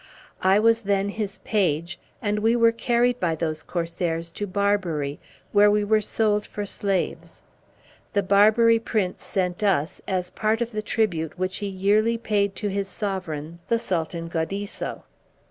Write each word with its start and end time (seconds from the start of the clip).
I 0.41 0.57
was 0.57 0.81
then 0.81 1.09
his 1.09 1.37
page, 1.43 1.99
and 2.23 2.39
we 2.39 2.55
were 2.55 2.71
carried 2.71 3.19
by 3.19 3.35
those 3.35 3.61
corsairs 3.61 4.31
to 4.31 4.47
Barbary, 4.47 5.19
where 5.51 5.69
we 5.69 5.83
were 5.83 6.01
sold 6.01 6.47
for 6.47 6.65
slaves. 6.65 7.43
The 8.13 8.23
Barbary 8.23 8.79
prince 8.79 9.23
sent 9.23 9.61
us 9.61 10.01
as 10.07 10.31
part 10.31 10.59
of 10.59 10.71
the 10.71 10.81
tribute 10.81 11.37
which 11.37 11.57
he 11.57 11.67
yearly 11.67 12.17
paid 12.17 12.55
to 12.55 12.67
his 12.67 12.87
sovereign, 12.87 13.59
the 13.67 13.77
Sultan 13.77 14.27
Gaudisso. 14.27 15.03